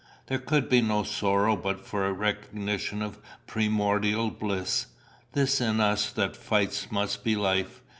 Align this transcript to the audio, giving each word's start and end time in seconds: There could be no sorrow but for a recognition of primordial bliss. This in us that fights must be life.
There 0.25 0.39
could 0.39 0.67
be 0.67 0.81
no 0.81 1.03
sorrow 1.03 1.55
but 1.55 1.85
for 1.85 2.07
a 2.07 2.11
recognition 2.11 3.03
of 3.03 3.19
primordial 3.45 4.31
bliss. 4.31 4.87
This 5.33 5.61
in 5.61 5.79
us 5.79 6.09
that 6.13 6.35
fights 6.35 6.91
must 6.91 7.23
be 7.23 7.35
life. 7.35 7.83